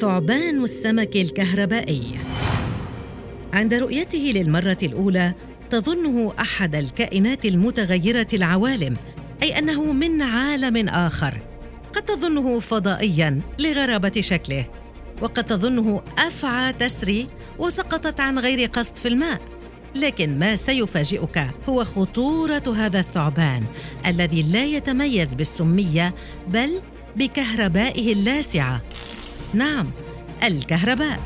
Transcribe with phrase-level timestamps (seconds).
[0.00, 2.18] ثعبان السمك الكهربائي.
[3.52, 5.34] عند رؤيته للمرة الأولى
[5.70, 8.96] تظنه أحد الكائنات المتغيرة العوالم
[9.42, 11.40] أي أنه من عالم آخر.
[11.92, 14.66] قد تظنه فضائيا لغرابة شكله
[15.22, 19.40] وقد تظنه أفعى تسري وسقطت عن غير قصد في الماء.
[19.96, 23.64] لكن ما سيفاجئك هو خطورة هذا الثعبان
[24.06, 26.14] الذي لا يتميز بالسمية
[26.48, 26.82] بل
[27.16, 28.82] بكهربائه اللاسعة.
[29.54, 29.90] نعم
[30.44, 31.20] الكهرباء.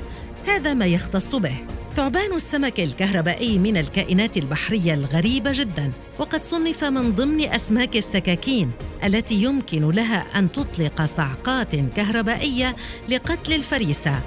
[0.47, 1.57] هذا ما يختص به.
[1.97, 8.71] ثعبان السمك الكهربائي من الكائنات البحرية الغريبة جدا وقد صنف من ضمن أسماك السكاكين
[9.05, 12.77] التي يمكن لها أن تطلق صعقات كهربائية
[13.09, 14.21] لقتل الفريسة.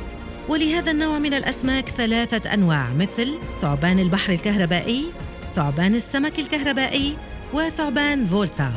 [0.50, 5.06] ولهذا النوع من الأسماك ثلاثة أنواع مثل ثعبان البحر الكهربائي
[5.56, 7.16] ثعبان السمك الكهربائي
[7.54, 8.72] وثعبان فولتا.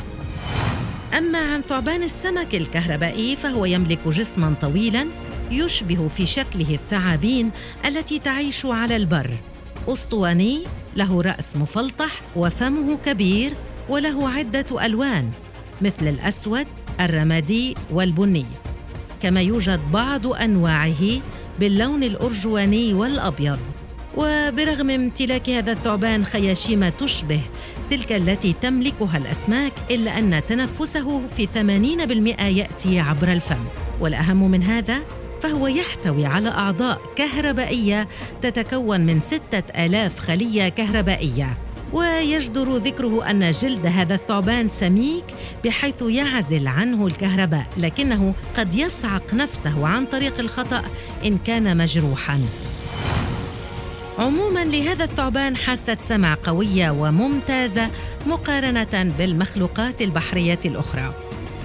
[1.19, 5.07] أما عن ثعبان السمك الكهربائي فهو يملك جسما طويلا
[5.51, 7.51] يشبه في شكله الثعابين
[7.87, 9.37] التي تعيش على البر.
[9.89, 10.61] أسطواني
[10.97, 13.55] له رأس مفلطح وفمه كبير
[13.89, 15.31] وله عدة ألوان
[15.83, 16.67] مثل الأسود
[17.01, 18.47] الرمادي والبني.
[19.23, 21.21] كما يوجد بعض أنواعه
[21.61, 23.61] باللون الأرجواني والأبيض.
[24.17, 27.41] وبرغم امتلاك هذا الثعبان خياشيم تشبه
[27.91, 33.65] تلك التي تملكها الأسماك إلا أن تنفسه في 80% يأتي عبر الفم.
[34.01, 34.99] والأهم من هذا
[35.43, 38.09] فهو يحتوي على أعضاء كهربائية
[38.43, 41.59] تتكون من ستة آلاف خلية كهربائية.
[41.93, 45.25] ويجدر ذكره أن جلد هذا الثعبان سميك
[45.65, 50.83] بحيث يعزل عنه الكهرباء لكنه قد يصعق نفسه عن طريق الخطأ
[51.25, 52.41] إن كان مجروحاً.
[54.19, 57.91] عموما لهذا الثعبان حاسة سمع قوية وممتازة
[58.27, 61.15] مقارنة بالمخلوقات البحرية الأخرى.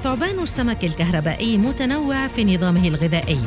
[0.03, 3.39] ثعبان السمك الكهربائي متنوع في نظامه الغذائي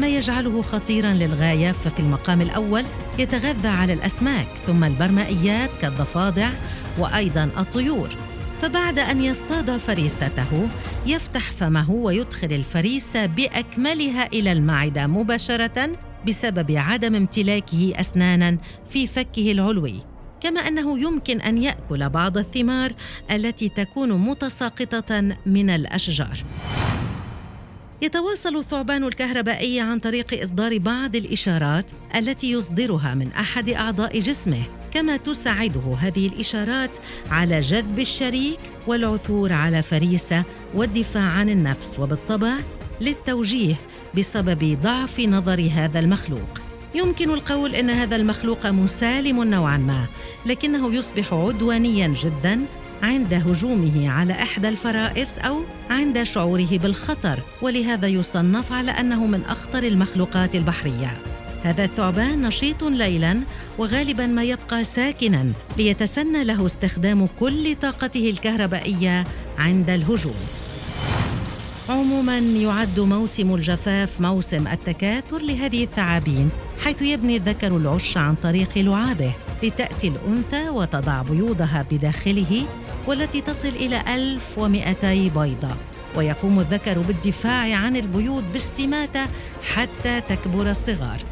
[0.00, 2.84] ما يجعله خطيرا للغاية ففي المقام الأول
[3.18, 6.50] يتغذى على الأسماك ثم البرمائيات كالضفادع
[6.98, 8.08] وأيضا الطيور
[8.62, 10.68] فبعد أن يصطاد فريسته
[11.06, 18.58] يفتح فمه ويدخل الفريسه بأكملها إلى المعدة مباشرة بسبب عدم امتلاكه أسنانا
[18.88, 19.94] في فكه العلوي
[20.40, 22.92] كما أنه يمكن أن يأكل بعض الثمار
[23.30, 26.44] التي تكون متساقطة من الأشجار.
[28.02, 35.16] يتواصل الثعبان الكهربائي عن طريق إصدار بعض الإشارات التي يصدرها من أحد أعضاء جسمه كما
[35.16, 36.98] تساعده هذه الإشارات
[37.30, 40.44] على جذب الشريك والعثور على فريسة
[40.74, 42.54] والدفاع عن النفس وبالطبع
[43.00, 43.74] للتوجيه
[44.18, 46.48] بسبب ضعف نظر هذا المخلوق.
[46.94, 50.06] يمكن القول إن هذا المخلوق مسالم نوعا ما
[50.46, 52.60] لكنه يصبح عدوانيا جدا
[53.02, 59.82] عند هجومه على إحدى الفرائس أو عند شعوره بالخطر ولهذا يصنف على أنه من أخطر
[59.82, 61.18] المخلوقات البحرية.
[61.62, 63.40] هذا الثعبان نشيط ليلا
[63.78, 69.24] وغالبا ما يبقى ساكنا ليتسنى له استخدام كل طاقته الكهربائية
[69.58, 70.59] عند الهجوم.
[71.90, 76.50] عموما يعد موسم الجفاف موسم التكاثر لهذه الثعابين
[76.84, 82.66] حيث يبني الذكر العش عن طريق لعابه لتأتي الأنثى وتضع بيوضها بداخله
[83.06, 85.76] والتي تصل إلى 1200 بيضة.
[86.16, 89.26] ويقوم الذكر بالدفاع عن البيوض باستماتة
[89.62, 91.29] حتى تكبر الصغار.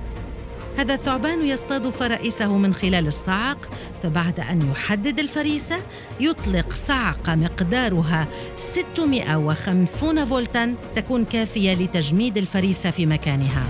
[0.79, 3.69] هذا الثعبان يصطاد فرائسه من خلال الصعق
[4.03, 5.77] فبعد أن يحدد الفريسة
[6.21, 13.63] يطلق صعقة مقدارها 650 فولتا تكون كافية لتجميد الفريسة في مكانها.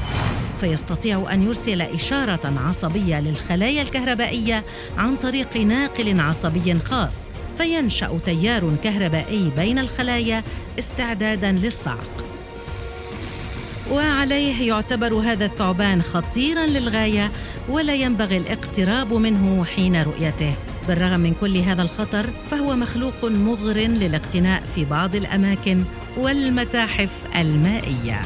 [0.61, 4.65] فيستطيع أن يرسل إشارة عصبية للخلايا الكهربائية
[4.99, 10.43] عن طريق ناقل عصبي خاص فينشأ تيار كهربائي بين الخلايا
[10.79, 12.28] استعدادا للصعق
[13.93, 17.31] وعليه يعتبر هذا الثعبان خطيرا للغاية
[17.69, 20.55] ولا ينبغي الاقتراب منه حين رؤيته.
[20.89, 25.85] بالرغم من كل هذا الخطر فهو مخلوق مغر للاقتناء في بعض الأماكن
[26.17, 28.21] والمتاحف المائية.